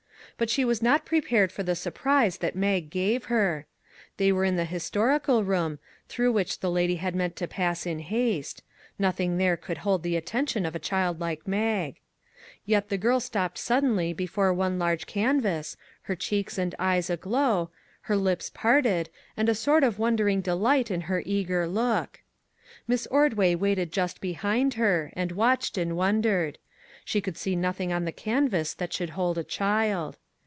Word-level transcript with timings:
But 0.37 0.49
she 0.49 0.65
was 0.65 0.81
not 0.81 1.05
prepared 1.05 1.51
for 1.51 1.61
the 1.61 1.75
surprise 1.75 2.39
that 2.39 2.55
Mag 2.55 2.89
gave 2.89 3.25
her. 3.25 3.67
They 4.17 4.31
were 4.31 4.43
in 4.43 4.55
the 4.55 4.65
historical 4.65 5.43
room, 5.43 5.77
through 6.09 6.31
which 6.31 6.61
the 6.61 6.71
lady 6.71 6.95
had 6.95 7.13
meant 7.15 7.35
to 7.35 7.47
pass 7.47 7.85
in 7.85 7.99
haste; 7.99 8.63
nothing 8.97 9.37
there 9.37 9.55
could 9.55 9.77
hold 9.79 10.01
the 10.01 10.15
attention 10.15 10.65
of 10.65 10.73
a 10.75 10.79
child 10.79 11.19
like 11.19 11.47
Mag. 11.47 11.99
Yet 12.65 12.89
the 12.89 12.95
152 12.95 12.97
SURPRISES 12.97 13.03
girl 13.03 13.19
stopped 13.79 13.83
suddenly 13.83 14.13
before 14.13 14.51
one 14.51 14.79
large 14.79 15.05
canvas, 15.05 15.77
her 16.03 16.15
cheeks 16.15 16.57
and 16.57 16.73
eyes 16.79 17.11
aglow, 17.11 17.69
her 18.09 18.15
lips 18.17 18.49
parted, 18.51 19.11
and 19.37 19.47
a 19.47 19.53
sort 19.53 19.83
of 19.83 19.99
wondering 19.99 20.41
delight 20.41 20.89
in 20.89 21.01
her 21.01 21.21
eager 21.23 21.67
look. 21.67 22.21
Miss 22.87 23.05
Ordway 23.11 23.53
waited 23.53 23.91
just 23.91 24.19
behind 24.19 24.73
her, 24.73 25.11
and 25.15 25.33
watched 25.33 25.77
and 25.77 25.95
wondered. 25.95 26.57
She 27.05 27.21
could 27.21 27.37
see 27.37 27.55
nothing 27.55 27.93
on 27.93 28.05
the 28.05 28.11
canvas 28.11 28.73
that 28.73 28.91
should 28.91 29.11
hold 29.11 29.37
a 29.37 29.43
child. 29.43 30.17